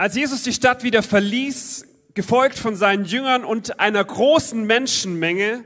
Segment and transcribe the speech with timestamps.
[0.00, 5.62] Als Jesus die Stadt wieder verließ, gefolgt von seinen Jüngern und einer großen Menschenmenge,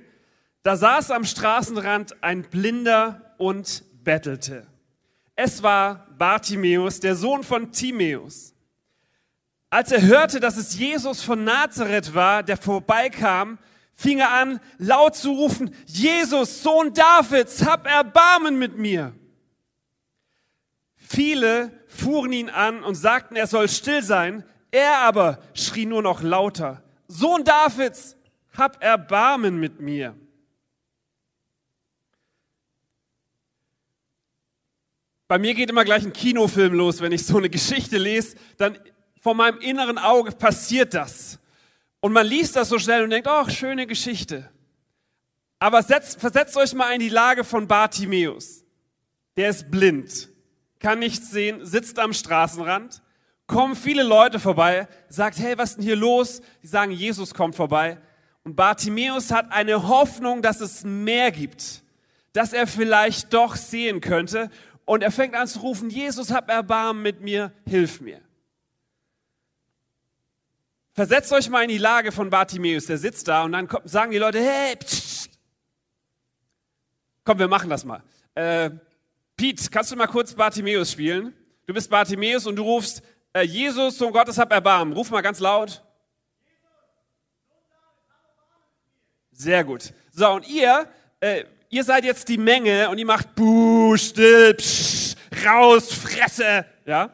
[0.65, 4.67] da saß am Straßenrand ein Blinder und bettelte.
[5.37, 8.55] Es war Bartimäus, der Sohn von Timäus.
[9.71, 13.57] Als er hörte, dass es Jesus von Nazareth war, der vorbeikam,
[13.95, 19.15] fing er an, laut zu rufen, Jesus, Sohn Davids, hab Erbarmen mit mir.
[21.15, 24.43] Viele fuhren ihn an und sagten, er soll still sein.
[24.73, 28.17] Er aber schrie nur noch lauter, Sohn Davids,
[28.57, 30.17] hab Erbarmen mit mir.
[35.29, 38.77] Bei mir geht immer gleich ein Kinofilm los, wenn ich so eine Geschichte lese, dann
[39.21, 41.39] vor meinem inneren Auge passiert das.
[42.01, 44.51] Und man liest das so schnell und denkt, ach, schöne Geschichte.
[45.61, 48.65] Aber setzt, versetzt euch mal in die Lage von Bartimäus.
[49.37, 50.34] Der ist blind
[50.85, 53.01] kann nichts sehen, sitzt am Straßenrand,
[53.47, 56.43] kommen viele Leute vorbei, sagt, hey, was ist denn hier los?
[56.63, 57.97] Die sagen, Jesus kommt vorbei.
[58.43, 61.83] Und Bartimäus hat eine Hoffnung, dass es mehr gibt,
[62.35, 64.51] dass er vielleicht doch sehen könnte.
[64.85, 68.21] Und er fängt an zu rufen, Jesus, hab Erbarmen mit mir, hilf mir.
[70.93, 74.19] Versetzt euch mal in die Lage von Bartimäus, der sitzt da und dann sagen die
[74.19, 75.31] Leute, hey, psch,
[77.25, 78.03] komm, wir machen das mal.
[78.35, 78.69] Äh,
[79.37, 81.35] Pete, kannst du mal kurz Bartimäus spielen?
[81.67, 84.95] Du bist Bartimäus und du rufst, äh, Jesus, Sohn Gottes, hab Erbarmen.
[84.95, 85.83] Ruf mal ganz laut.
[89.33, 89.93] Sehr gut.
[90.13, 90.87] So, und ihr,
[91.19, 96.65] äh, ihr seid jetzt die Menge und ihr macht Buh, still, psch, raus, Fresse.
[96.87, 97.11] Ja?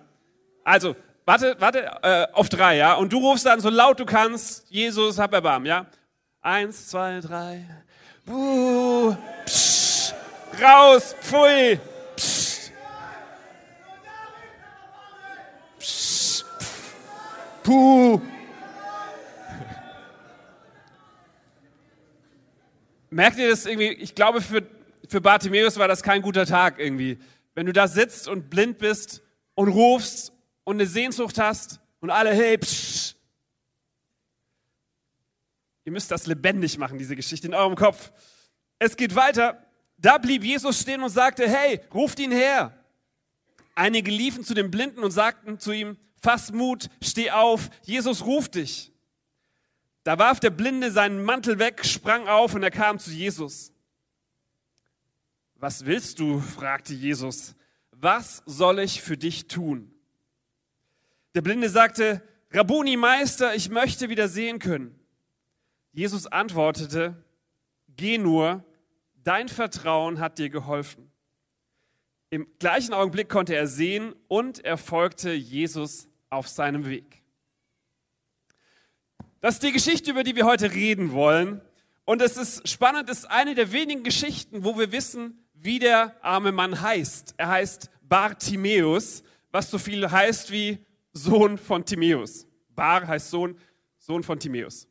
[0.63, 2.95] Also, warte, warte, äh, auf drei, ja?
[2.95, 5.87] Und du rufst dann so laut du kannst, Jesus, hab Erbarmen, ja?
[6.43, 7.65] Eins, zwei, drei.
[8.27, 10.13] Buh, psch,
[10.61, 11.81] raus, pfui.
[17.71, 18.21] Puh.
[23.11, 23.93] Merkt ihr das irgendwie?
[23.93, 24.67] Ich glaube, für,
[25.09, 27.21] für Bartimäus war das kein guter Tag irgendwie.
[27.55, 29.23] Wenn du da sitzt und blind bist
[29.55, 30.33] und rufst
[30.65, 33.15] und eine Sehnsucht hast und alle, hey, psch.
[35.85, 38.11] Ihr müsst das lebendig machen, diese Geschichte in eurem Kopf.
[38.81, 39.65] Es geht weiter.
[39.97, 42.77] Da blieb Jesus stehen und sagte, hey, ruft ihn her.
[43.77, 48.55] Einige liefen zu dem Blinden und sagten zu ihm, fass Mut, steh auf, Jesus ruft
[48.55, 48.93] dich.
[50.05, 53.73] Da warf der Blinde seinen Mantel weg, sprang auf und er kam zu Jesus.
[55.57, 56.41] Was willst du?
[56.41, 57.55] fragte Jesus.
[57.91, 59.93] Was soll ich für dich tun?
[61.35, 64.99] Der Blinde sagte, Rabuni Meister, ich möchte wieder sehen können.
[65.93, 67.23] Jesus antwortete,
[67.89, 68.65] geh nur,
[69.23, 71.11] dein Vertrauen hat dir geholfen.
[72.31, 77.23] Im gleichen Augenblick konnte er sehen und er folgte Jesus auf seinem Weg.
[79.41, 81.61] Das ist die Geschichte, über die wir heute reden wollen.
[82.05, 86.17] Und es ist spannend, es ist eine der wenigen Geschichten, wo wir wissen, wie der
[86.25, 87.35] arme Mann heißt.
[87.37, 92.47] Er heißt Bartimäus, was so viel heißt wie Sohn von Timäus.
[92.75, 93.59] Bar heißt Sohn,
[93.99, 94.87] Sohn von Timäus.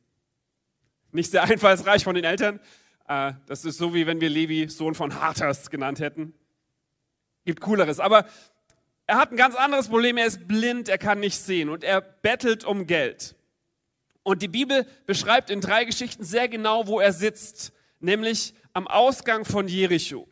[1.11, 2.59] Nicht sehr einfallsreich von den Eltern.
[3.07, 6.33] Äh, das ist so, wie wenn wir Levi Sohn von Harters genannt hätten.
[7.45, 8.00] Gibt cooleres.
[8.00, 8.25] Aber
[9.09, 10.18] er hat ein ganz anderes Problem.
[10.18, 13.36] Er ist blind, er kann nicht sehen und er bettelt um Geld.
[14.22, 19.46] Und die Bibel beschreibt in drei Geschichten sehr genau, wo er sitzt, nämlich am Ausgang
[19.46, 20.28] von Jericho.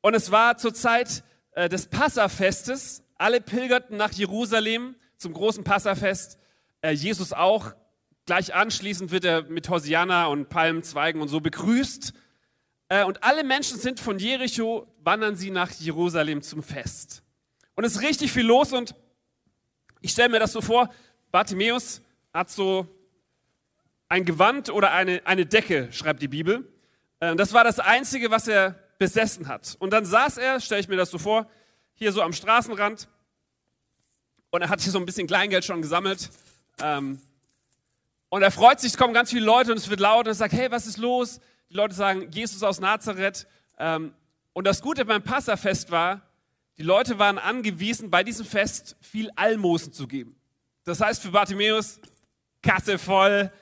[0.00, 1.24] Und es war zur Zeit
[1.56, 3.02] äh, des Passafestes.
[3.16, 6.38] Alle pilgerten nach Jerusalem zum großen Passafest.
[6.82, 7.74] Äh, Jesus auch.
[8.26, 12.12] Gleich anschließend wird er mit Hosianna und Palmzweigen und so begrüßt.
[12.90, 17.24] Äh, und alle Menschen sind von Jericho, wandern sie nach Jerusalem zum Fest.
[17.80, 18.94] Und es ist richtig viel los und
[20.02, 20.90] ich stelle mir das so vor,
[21.30, 22.86] Bartimäus hat so
[24.06, 26.70] ein Gewand oder eine, eine Decke, schreibt die Bibel.
[27.20, 29.78] Äh, das war das Einzige, was er besessen hat.
[29.78, 31.48] Und dann saß er, stelle ich mir das so vor,
[31.94, 33.08] hier so am Straßenrand
[34.50, 36.28] und er hat hier so ein bisschen Kleingeld schon gesammelt.
[36.82, 37.18] Ähm,
[38.28, 40.34] und er freut sich, es kommen ganz viele Leute und es wird laut und er
[40.34, 41.40] sagt, hey, was ist los?
[41.70, 43.46] Die Leute sagen, Jesus aus Nazareth.
[43.78, 44.12] Ähm,
[44.52, 46.29] und das Gute beim Passafest war,
[46.80, 50.34] die Leute waren angewiesen, bei diesem Fest viel Almosen zu geben.
[50.84, 52.00] Das heißt für Bartimäus,
[52.62, 53.52] Kasse voll,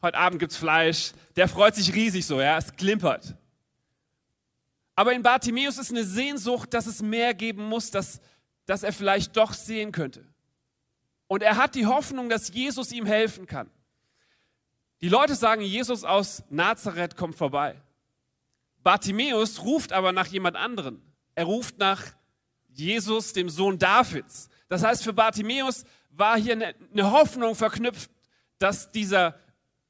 [0.00, 1.10] heute Abend gibt's Fleisch.
[1.34, 3.34] Der freut sich riesig so, ja, es klimpert.
[4.94, 8.20] Aber in Bartimäus ist eine Sehnsucht, dass es mehr geben muss, dass,
[8.66, 10.24] dass er vielleicht doch sehen könnte.
[11.26, 13.68] Und er hat die Hoffnung, dass Jesus ihm helfen kann.
[15.00, 17.82] Die Leute sagen, Jesus aus Nazareth kommt vorbei.
[18.84, 21.02] Bartimäus ruft aber nach jemand anderen.
[21.34, 22.12] Er ruft nach
[22.72, 24.48] Jesus, dem Sohn Davids.
[24.68, 28.10] Das heißt, für Bartimäus war hier eine, Hoffnung verknüpft,
[28.58, 29.38] dass dieser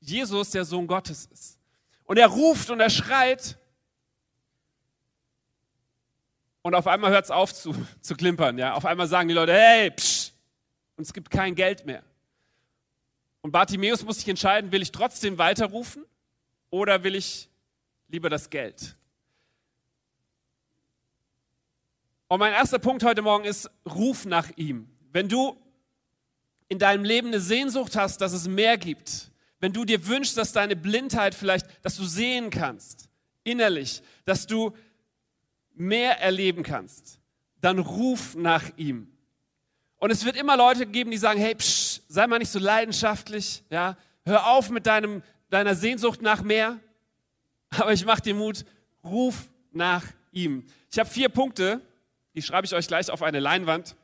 [0.01, 1.59] Jesus der Sohn Gottes ist.
[2.05, 3.59] Und er ruft und er schreit.
[6.63, 8.59] Und auf einmal hört es auf zu, zu klimpern.
[8.59, 8.75] Ja?
[8.75, 10.33] Auf einmal sagen die Leute, hey, psch,
[10.97, 12.03] und es gibt kein Geld mehr.
[13.43, 16.05] Und Bartimäus muss sich entscheiden, will ich trotzdem weiterrufen
[16.69, 17.49] oder will ich
[18.09, 18.95] lieber das Geld?
[22.31, 24.89] Und mein erster Punkt heute Morgen ist, ruf nach ihm.
[25.11, 25.57] Wenn du
[26.69, 30.53] in deinem Leben eine Sehnsucht hast, dass es mehr gibt, wenn du dir wünschst, dass
[30.53, 33.09] deine Blindheit vielleicht, dass du sehen kannst,
[33.43, 34.77] innerlich, dass du
[35.75, 37.19] mehr erleben kannst,
[37.61, 39.11] dann ruf nach ihm.
[39.97, 43.65] Und es wird immer Leute geben, die sagen, hey, psch, sei mal nicht so leidenschaftlich,
[43.71, 46.79] ja, hör auf mit deinem, deiner Sehnsucht nach mehr.
[47.71, 48.65] Aber ich mache dir Mut,
[49.03, 50.65] ruf nach ihm.
[50.93, 51.83] Ich habe vier Punkte,
[52.35, 53.97] die schreibe ich euch gleich auf eine Leinwand.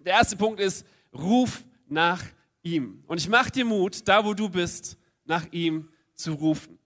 [0.00, 2.22] Der erste Punkt ist, ruf nach
[2.62, 3.02] ihm.
[3.06, 6.78] Und ich mache dir Mut, da wo du bist, nach ihm zu rufen.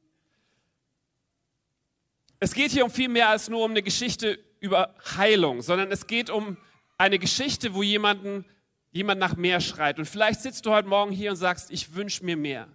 [2.40, 6.06] Es geht hier um viel mehr als nur um eine Geschichte über Heilung, sondern es
[6.06, 6.56] geht um
[6.98, 8.44] eine Geschichte, wo jemanden,
[8.90, 9.98] jemand nach mehr schreit.
[9.98, 12.68] Und vielleicht sitzt du heute Morgen hier und sagst, ich wünsche mir mehr.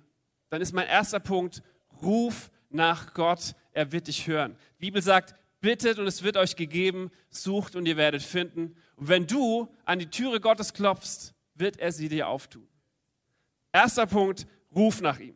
[0.49, 1.63] Dann ist mein erster Punkt,
[2.01, 4.57] ruf nach Gott, er wird dich hören.
[4.77, 8.75] Die Bibel sagt, bittet und es wird euch gegeben, sucht und ihr werdet finden.
[8.95, 12.67] Und wenn du an die Türe Gottes klopfst, wird er sie dir auftun.
[13.71, 15.35] Erster Punkt, ruf nach ihm.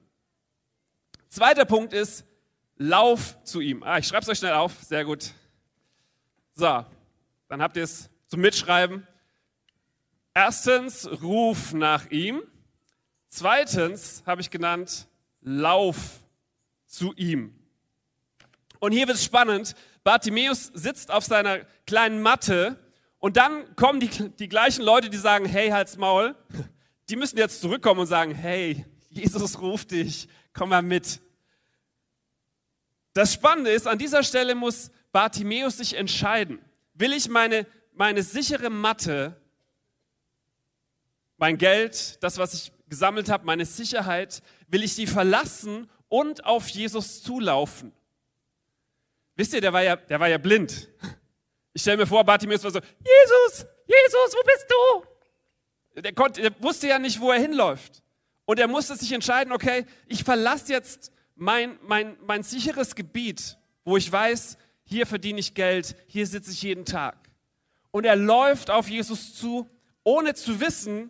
[1.29, 2.25] Zweiter Punkt ist,
[2.77, 3.83] lauf zu ihm.
[3.83, 5.31] Ah, ich schreibe es euch schnell auf, sehr gut.
[6.56, 6.85] So,
[7.47, 9.07] dann habt ihr es zum Mitschreiben.
[10.33, 12.41] Erstens, ruf nach ihm.
[13.29, 15.07] Zweitens habe ich genannt,
[15.41, 16.21] lauf
[16.85, 17.56] zu ihm.
[18.79, 19.75] Und hier wird es spannend.
[20.03, 22.80] Bartimäus sitzt auf seiner kleinen Matte
[23.19, 26.36] und dann kommen die, die gleichen Leute, die sagen, hey, halt's Maul.
[27.09, 31.21] Die müssen jetzt zurückkommen und sagen, hey, Jesus ruft dich, komm mal mit.
[33.13, 36.59] Das Spannende ist, an dieser Stelle muss Bartimäus sich entscheiden.
[36.94, 39.39] Will ich meine meine sichere Matte,
[41.38, 46.68] mein Geld, das, was ich gesammelt habe, meine Sicherheit, will ich die verlassen und auf
[46.69, 47.94] Jesus zulaufen.
[49.36, 50.89] Wisst ihr, der war ja, der war ja blind.
[51.74, 56.01] Ich stelle mir vor, Bartimäus war so, Jesus, Jesus, wo bist du?
[56.01, 58.04] Der, konnte, der wusste ja nicht, wo er hinläuft.
[58.45, 63.95] Und er musste sich entscheiden, okay, ich verlasse jetzt mein, mein, mein sicheres Gebiet, wo
[63.95, 67.22] ich weiß, hier verdiene ich Geld, hier sitze ich jeden Tag
[67.92, 69.69] und er läuft auf Jesus zu,
[70.04, 71.10] ohne zu wissen,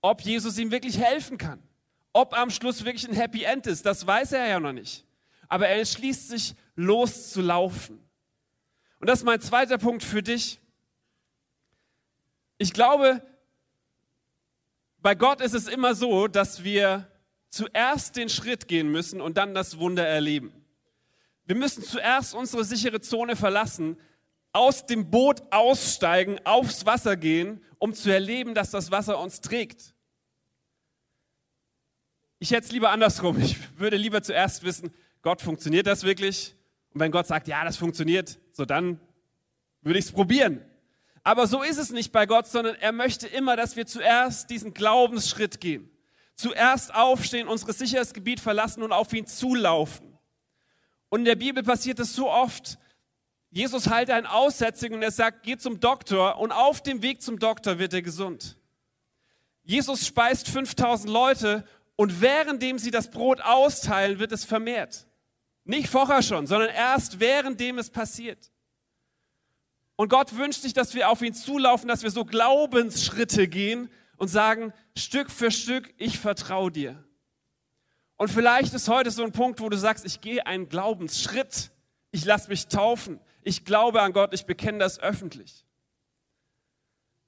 [0.00, 1.62] ob Jesus ihm wirklich helfen kann.
[2.12, 5.06] Ob am Schluss wirklich ein Happy End ist, das weiß er ja noch nicht.
[5.46, 7.98] Aber er entschließt sich, loszulaufen.
[8.98, 10.60] Und das ist mein zweiter Punkt für dich.
[12.58, 13.22] Ich glaube,
[14.98, 17.10] bei Gott ist es immer so, dass wir
[17.48, 20.52] zuerst den Schritt gehen müssen und dann das Wunder erleben.
[21.44, 23.98] Wir müssen zuerst unsere sichere Zone verlassen,
[24.52, 29.94] aus dem Boot aussteigen, aufs Wasser gehen, um zu erleben, dass das Wasser uns trägt.
[32.38, 33.40] Ich hätte es lieber andersrum.
[33.40, 34.92] Ich würde lieber zuerst wissen,
[35.22, 36.56] Gott, funktioniert das wirklich?
[36.92, 39.00] Und wenn Gott sagt, ja, das funktioniert, so dann
[39.82, 40.64] würde ich es probieren.
[41.22, 44.74] Aber so ist es nicht bei Gott, sondern er möchte immer, dass wir zuerst diesen
[44.74, 45.90] Glaubensschritt gehen.
[46.34, 50.18] Zuerst aufstehen, unser sicheres Gebiet verlassen und auf ihn zulaufen.
[51.10, 52.78] Und in der Bibel passiert es so oft,
[53.50, 57.38] Jesus heilt einen Aussätzigen und er sagt, geh zum Doktor und auf dem Weg zum
[57.38, 58.56] Doktor wird er gesund.
[59.64, 61.64] Jesus speist 5000 Leute
[61.96, 65.06] und währenddem sie das Brot austeilen, wird es vermehrt.
[65.64, 68.50] Nicht vorher schon, sondern erst währenddem es passiert.
[69.96, 74.28] Und Gott wünscht sich, dass wir auf ihn zulaufen, dass wir so Glaubensschritte gehen und
[74.28, 77.04] sagen, Stück für Stück, ich vertraue dir.
[78.16, 81.70] Und vielleicht ist heute so ein Punkt, wo du sagst, ich gehe einen Glaubensschritt.
[82.12, 85.64] Ich lasse mich taufen ich glaube an Gott, ich bekenne das öffentlich.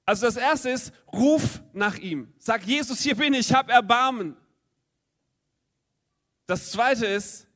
[0.05, 2.33] Also das erste ist, ruf nach ihm.
[2.37, 4.35] Sag, Jesus, hier bin ich, hab Erbarmen.
[6.45, 7.47] Das zweite ist,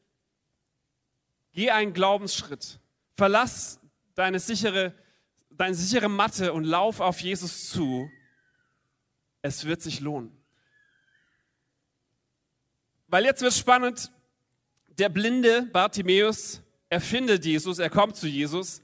[1.58, 2.80] geh einen Glaubensschritt.
[3.16, 3.80] Verlass
[4.14, 4.94] deine sichere,
[5.50, 8.12] deine sichere Matte und lauf auf Jesus zu.
[9.42, 10.32] Es wird sich lohnen.
[13.08, 14.12] Weil jetzt wird spannend.
[15.00, 18.84] Der blinde Bartimäus er findet Jesus, er kommt zu Jesus.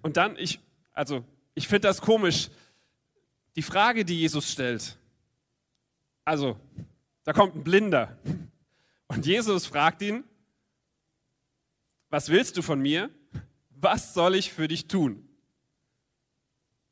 [0.00, 0.60] Und dann, ich,
[0.92, 2.48] also, ich finde das komisch,
[3.54, 4.96] die Frage, die Jesus stellt.
[6.24, 6.58] Also,
[7.24, 8.18] da kommt ein Blinder.
[9.08, 10.24] Und Jesus fragt ihn,
[12.10, 13.10] was willst du von mir?
[13.70, 15.26] Was soll ich für dich tun?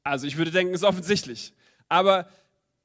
[0.02, 1.52] Also, ich würde denken, ist offensichtlich.
[1.88, 2.28] Aber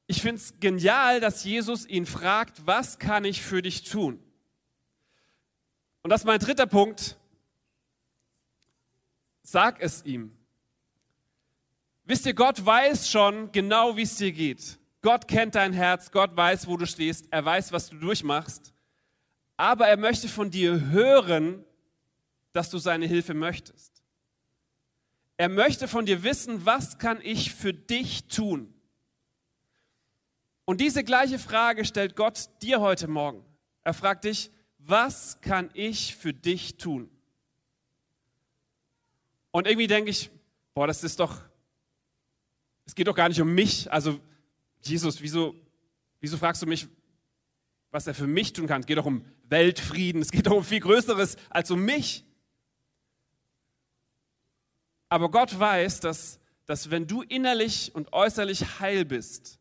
[0.08, 4.20] ich finde es genial, dass Jesus ihn fragt, was kann ich für dich tun?
[6.02, 7.18] Und das ist mein dritter Punkt.
[9.44, 10.36] Sag es ihm.
[12.06, 14.78] Wisst ihr, Gott weiß schon genau, wie es dir geht.
[15.02, 18.74] Gott kennt dein Herz, Gott weiß, wo du stehst, er weiß, was du durchmachst.
[19.56, 21.64] Aber er möchte von dir hören,
[22.54, 24.04] dass du seine Hilfe möchtest.
[25.38, 28.74] Er möchte von dir wissen, was kann ich für dich tun?
[30.66, 33.44] Und diese gleiche Frage stellt Gott dir heute Morgen.
[33.84, 37.10] Er fragt dich, was kann ich für dich tun?
[39.52, 40.30] Und irgendwie denke ich,
[40.74, 41.42] boah, das ist doch,
[42.86, 43.92] es geht doch gar nicht um mich.
[43.92, 44.20] Also,
[44.82, 45.56] Jesus, wieso,
[46.20, 46.88] wieso fragst du mich,
[47.92, 48.82] was er für mich tun kann?
[48.82, 52.26] Es geht doch um Weltfrieden, es geht doch um viel Größeres als um mich.
[55.14, 59.60] Aber Gott weiß, dass, dass wenn du innerlich und äußerlich heil bist,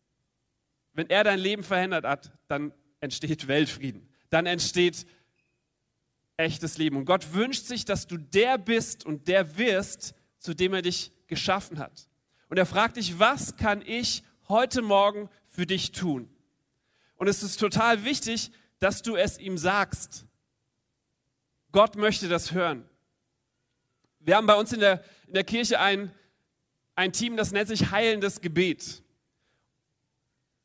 [0.94, 4.08] wenn er dein Leben verändert hat, dann entsteht Weltfrieden.
[4.30, 5.06] Dann entsteht
[6.38, 6.96] echtes Leben.
[6.96, 11.12] Und Gott wünscht sich, dass du der bist und der wirst, zu dem er dich
[11.26, 12.08] geschaffen hat.
[12.48, 16.34] Und er fragt dich, was kann ich heute Morgen für dich tun?
[17.16, 20.24] Und es ist total wichtig, dass du es ihm sagst.
[21.72, 22.88] Gott möchte das hören.
[24.24, 26.12] Wir haben bei uns in der, in der Kirche ein,
[26.94, 29.02] ein Team, das nennt sich Heilendes Gebet.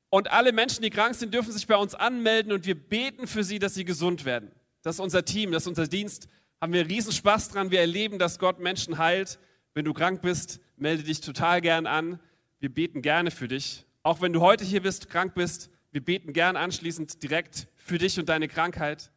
[0.10, 3.46] Und alle Menschen, die krank sind, dürfen sich bei uns anmelden und wir beten für
[3.46, 4.52] sie, dass sie gesund werden.
[4.82, 6.28] Das ist unser Team, das ist unser Dienst.
[6.60, 7.72] Haben wir riesen Spaß dran.
[7.72, 9.40] Wir erleben, dass Gott Menschen heilt.
[9.74, 12.20] Wenn du krank bist, melde dich total gern an.
[12.60, 13.86] Wir beten gerne für dich.
[14.04, 18.20] Auch wenn du heute hier bist, krank bist, wir beten gern anschließend direkt für dich
[18.20, 19.12] und deine Krankheit.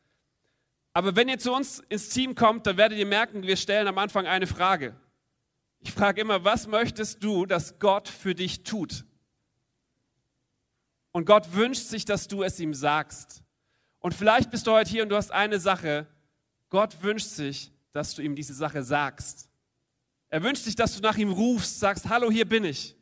[0.92, 3.98] Aber wenn ihr zu uns ins Team kommt, dann werdet ihr merken, wir stellen am
[3.98, 4.94] Anfang eine Frage.
[5.80, 9.04] Ich frage immer, was möchtest du, dass Gott für dich tut?
[11.12, 13.42] Und Gott wünscht sich, dass du es ihm sagst.
[13.98, 16.06] Und vielleicht bist du heute hier und du hast eine Sache.
[16.68, 19.48] Gott wünscht sich, dass du ihm diese Sache sagst.
[20.28, 22.96] Er wünscht sich, dass du nach ihm rufst, sagst, hallo, hier bin ich.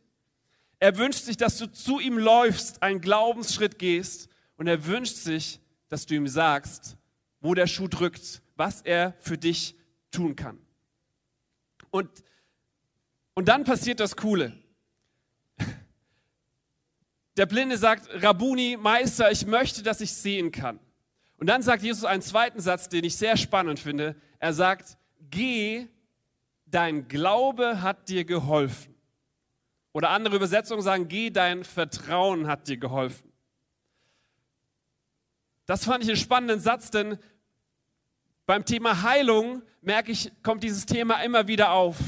[0.78, 4.28] Er wünscht sich, dass du zu ihm läufst, einen Glaubensschritt gehst.
[4.56, 6.96] Und er wünscht sich, dass du ihm sagst,
[7.40, 9.76] wo der Schuh drückt, was er für dich
[10.10, 10.58] tun kann.
[11.90, 12.08] Und,
[13.38, 14.52] und dann passiert das Coole.
[17.36, 20.80] Der Blinde sagt, Rabuni, Meister, ich möchte, dass ich sehen kann.
[21.36, 24.16] Und dann sagt Jesus einen zweiten Satz, den ich sehr spannend finde.
[24.40, 24.98] Er sagt,
[25.30, 25.86] geh,
[26.66, 28.92] dein Glaube hat dir geholfen.
[29.92, 33.32] Oder andere Übersetzungen sagen, geh, dein Vertrauen hat dir geholfen.
[35.64, 37.20] Das fand ich einen spannenden Satz, denn
[38.46, 41.98] beim Thema Heilung merke ich, kommt dieses Thema immer wieder auf.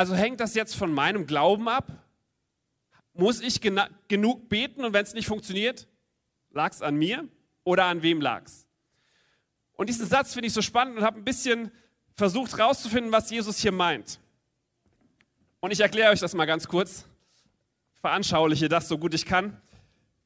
[0.00, 1.92] Also hängt das jetzt von meinem Glauben ab?
[3.12, 5.88] Muss ich genug beten und wenn es nicht funktioniert,
[6.50, 7.28] lag es an mir?
[7.64, 8.66] oder an wem lag's?
[9.74, 11.70] Und diesen Satz finde ich so spannend und habe ein bisschen
[12.14, 14.18] versucht herauszufinden, was Jesus hier meint.
[15.60, 17.04] Und ich erkläre euch das mal ganz kurz,
[18.00, 19.60] veranschauliche das so gut ich kann.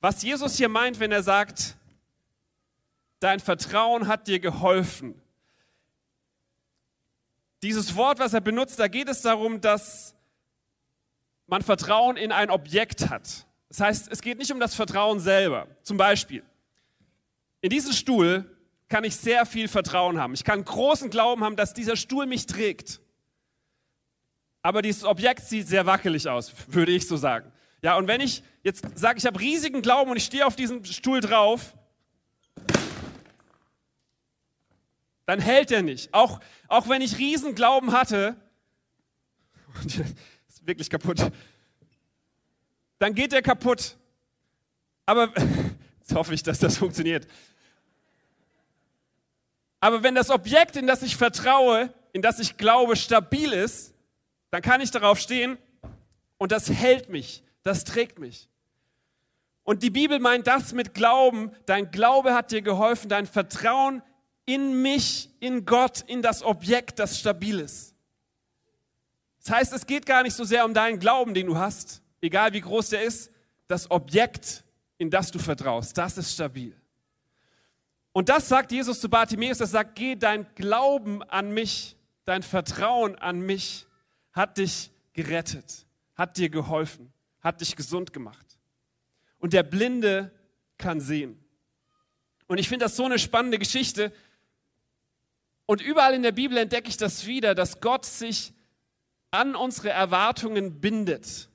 [0.01, 1.77] Was Jesus hier meint, wenn er sagt,
[3.19, 5.21] dein Vertrauen hat dir geholfen.
[7.65, 10.15] Dieses Wort, was er benutzt, da geht es darum, dass
[11.47, 13.47] man Vertrauen in ein Objekt hat.
[13.71, 15.67] Das heißt, es geht nicht um das Vertrauen selber.
[15.83, 16.43] Zum Beispiel,
[17.63, 18.45] in diesen Stuhl
[18.91, 20.35] kann ich sehr viel Vertrauen haben.
[20.35, 23.01] Ich kann großen Glauben haben, dass dieser Stuhl mich trägt.
[24.61, 27.51] Aber dieses Objekt sieht sehr wackelig aus, würde ich so sagen.
[27.81, 30.85] Ja, und wenn ich jetzt sage, ich habe riesigen Glauben und ich stehe auf diesem
[30.85, 31.75] Stuhl drauf,
[35.27, 36.13] dann hält er nicht.
[36.13, 38.37] Auch, auch wenn ich riesen Glauben hatte,
[39.85, 41.31] ist wirklich kaputt,
[42.99, 43.97] dann geht er kaputt.
[45.07, 45.33] Aber
[46.01, 47.27] jetzt hoffe ich, dass das funktioniert.
[49.81, 53.95] Aber wenn das Objekt, in das ich vertraue, in das ich glaube, stabil ist,
[54.51, 55.59] dann kann ich darauf stehen
[56.39, 58.49] und das hält mich, das trägt mich.
[59.65, 61.51] Und die Bibel meint das mit Glauben.
[61.67, 64.03] Dein Glaube hat dir geholfen, dein Vertrauen
[64.47, 67.95] in mich, in Gott, in das Objekt, das stabil ist.
[69.43, 72.53] Das heißt, es geht gar nicht so sehr um deinen Glauben, den du hast, egal
[72.53, 73.31] wie groß der ist.
[73.67, 74.65] Das Objekt,
[74.99, 76.75] in das du vertraust, das ist stabil.
[78.13, 83.17] Und das sagt Jesus zu Bartimäus, er sagt, geh, dein Glauben an mich, dein Vertrauen
[83.17, 83.87] an mich
[84.33, 88.59] hat dich gerettet, hat dir geholfen, hat dich gesund gemacht.
[89.39, 90.31] Und der Blinde
[90.79, 91.39] kann sehen.
[92.47, 94.13] Und ich finde das so eine spannende Geschichte.
[95.67, 98.53] Und überall in der Bibel entdecke ich das wieder, dass Gott sich
[99.31, 101.49] an unsere Erwartungen bindet.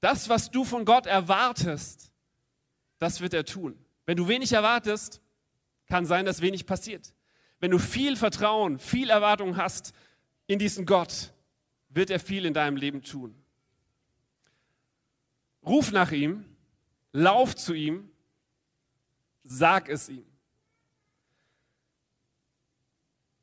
[0.00, 2.12] Das, was du von Gott erwartest,
[2.98, 3.76] das wird er tun.
[4.06, 5.20] Wenn du wenig erwartest,
[5.86, 7.14] kann sein, dass wenig passiert.
[7.60, 9.92] Wenn du viel Vertrauen, viel Erwartung hast
[10.46, 11.32] in diesen Gott,
[11.90, 13.34] wird er viel in deinem Leben tun.
[15.64, 16.44] Ruf nach ihm,
[17.12, 18.10] lauf zu ihm,
[19.44, 20.31] sag es ihm.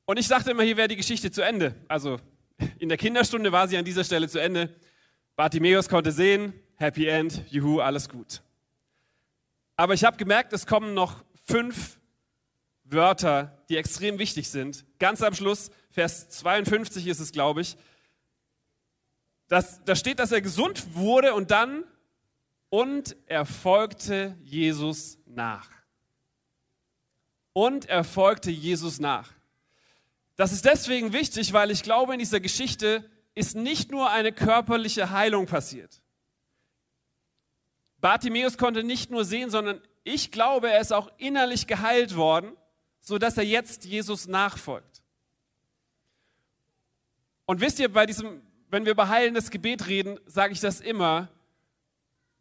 [0.10, 1.76] Und ich dachte immer, hier wäre die Geschichte zu Ende.
[1.88, 2.20] Also
[2.80, 4.76] in der Kinderstunde war sie an dieser Stelle zu Ende.
[5.36, 8.42] Bartimäus konnte sehen, Happy End, juhu, alles gut.
[9.76, 12.00] Aber ich habe gemerkt, es kommen noch fünf
[12.86, 14.84] Wörter, die extrem wichtig sind.
[14.98, 17.78] Ganz am Schluss, Vers 52 ist es, glaube ich.
[19.48, 21.84] Das, da steht, dass er gesund wurde und dann,
[22.70, 25.70] und er folgte Jesus nach.
[27.54, 29.39] Und er folgte Jesus nach.
[30.40, 33.04] Das ist deswegen wichtig, weil ich glaube, in dieser Geschichte
[33.36, 36.02] ist nicht nur eine körperliche Heilung passiert.
[38.00, 42.54] Bartimäus konnte nicht nur sehen, sondern ich glaube, er ist auch innerlich geheilt worden,
[43.02, 45.04] sodass er jetzt Jesus nachfolgt.
[47.46, 51.28] Und wisst ihr, bei diesem, wenn wir über heilendes Gebet reden, sage ich das immer.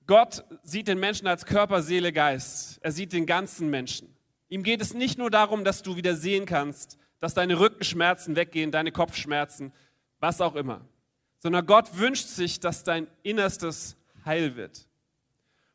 [0.07, 2.79] Gott sieht den Menschen als Körper, Seele, Geist.
[2.81, 4.17] Er sieht den ganzen Menschen.
[4.49, 8.71] Ihm geht es nicht nur darum, dass du wieder sehen kannst, dass deine Rückenschmerzen weggehen,
[8.71, 9.73] deine Kopfschmerzen,
[10.21, 10.81] was auch immer.
[11.39, 14.89] Sondern Gott wünscht sich, dass dein Innerstes heil wird.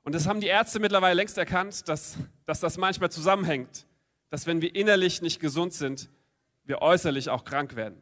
[0.04, 3.86] Und das haben die Ärzte mittlerweile längst erkannt, dass, dass das manchmal zusammenhängt,
[4.30, 6.10] dass wenn wir innerlich nicht gesund sind,
[6.66, 8.02] wir äußerlich auch krank werden.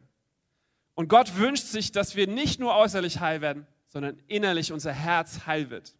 [0.94, 5.46] Und Gott wünscht sich, dass wir nicht nur äußerlich heil werden, sondern innerlich unser Herz
[5.46, 5.94] heil wird.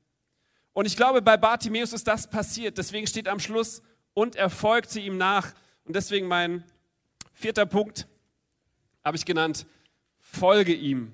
[0.72, 2.78] Und ich glaube, bei Bartimäus ist das passiert.
[2.78, 3.82] Deswegen steht am Schluss,
[4.14, 5.52] und er folgte ihm nach.
[5.84, 6.64] Und deswegen mein
[7.42, 8.06] Vierter Punkt
[9.04, 9.66] habe ich genannt,
[10.20, 11.12] folge ihm.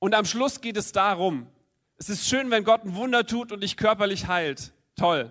[0.00, 1.46] Und am Schluss geht es darum,
[1.98, 4.72] es ist schön, wenn Gott ein Wunder tut und dich körperlich heilt.
[4.96, 5.30] Toll.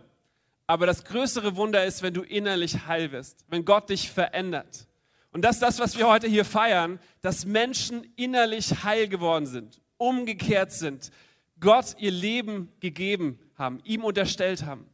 [0.67, 4.87] Aber das größere Wunder ist, wenn du innerlich heil wirst, wenn Gott dich verändert.
[5.31, 9.81] Und das ist das, was wir heute hier feiern, dass Menschen innerlich heil geworden sind,
[9.97, 11.11] umgekehrt sind,
[11.59, 14.89] Gott ihr Leben gegeben haben, ihm unterstellt haben.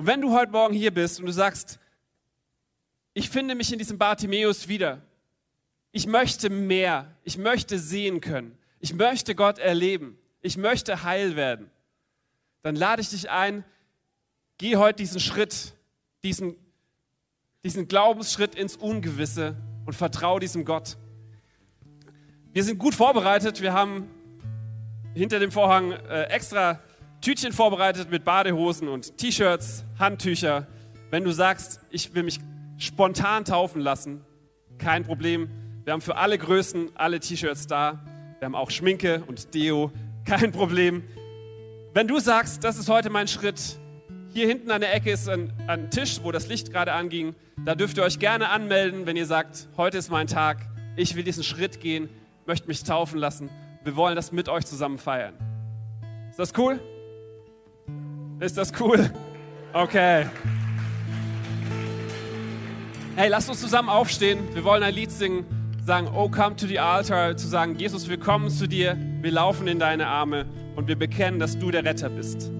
[0.00, 1.78] Und wenn du heute Morgen hier bist und du sagst,
[3.12, 5.02] ich finde mich in diesem Bartimäus wieder,
[5.92, 11.70] ich möchte mehr, ich möchte sehen können, ich möchte Gott erleben, ich möchte heil werden,
[12.62, 13.62] dann lade ich dich ein,
[14.56, 15.74] geh heute diesen Schritt,
[16.22, 16.56] diesen,
[17.62, 20.96] diesen Glaubensschritt ins Ungewisse und vertraue diesem Gott.
[22.54, 24.08] Wir sind gut vorbereitet, wir haben
[25.12, 26.80] hinter dem Vorhang äh, extra
[27.20, 30.66] Tütchen vorbereitet mit Badehosen und T-Shirts, Handtücher.
[31.10, 32.40] Wenn du sagst, ich will mich
[32.78, 34.24] spontan taufen lassen,
[34.78, 35.50] kein Problem.
[35.84, 38.02] Wir haben für alle Größen alle T-Shirts da.
[38.38, 39.92] Wir haben auch Schminke und Deo,
[40.24, 41.04] kein Problem.
[41.92, 43.78] Wenn du sagst, das ist heute mein Schritt,
[44.32, 47.34] hier hinten an der Ecke ist ein, ein Tisch, wo das Licht gerade anging.
[47.66, 50.56] Da dürft ihr euch gerne anmelden, wenn ihr sagt, heute ist mein Tag,
[50.96, 52.08] ich will diesen Schritt gehen,
[52.46, 53.50] möchte mich taufen lassen.
[53.84, 55.34] Wir wollen das mit euch zusammen feiern.
[56.30, 56.80] Ist das cool?
[58.40, 59.10] Ist das cool?
[59.74, 60.24] Okay.
[63.14, 64.38] Hey, lasst uns zusammen aufstehen.
[64.54, 65.44] Wir wollen ein Lied singen,
[65.84, 69.68] sagen, Oh, come to the altar, zu sagen, Jesus, wir kommen zu dir, wir laufen
[69.68, 72.50] in deine Arme und wir bekennen, dass du der Retter bist.